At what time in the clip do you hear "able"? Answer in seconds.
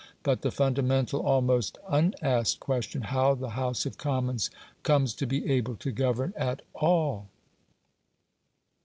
5.47-5.75